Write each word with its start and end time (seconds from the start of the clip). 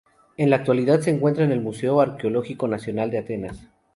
En 0.35 0.49
la 0.49 0.55
actualidad 0.55 0.99
se 1.01 1.11
encuentra 1.11 1.43
en 1.43 1.51
el 1.51 1.61
Museo 1.61 2.01
Arqueológico 2.01 2.67
Nacional 2.67 3.11
de 3.11 3.19
Atenas. 3.19 3.67